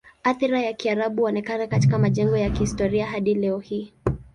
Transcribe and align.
Athira 0.23 0.59
ya 0.61 0.73
Kiarabu 0.73 1.21
huonekana 1.21 1.67
katika 1.67 1.99
majengo 1.99 2.37
ya 2.37 2.49
kihistoria 2.49 3.05
hadi 3.05 3.35
leo 3.35 3.59
hii. 3.59 3.93